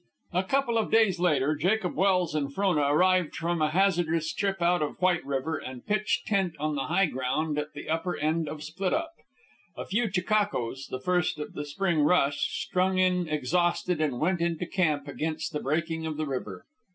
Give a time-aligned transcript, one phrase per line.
[0.33, 4.81] A couple of days later, Jacob Welse and Frona arrived from a hazardous trip out
[4.81, 8.63] of White River, and pitched tent on the high ground at the upper end of
[8.63, 9.11] Split up.
[9.77, 14.65] A few chechaquos, the first of the spring rush, strung in exhausted and went into
[14.65, 16.65] camp against the breaking of the river.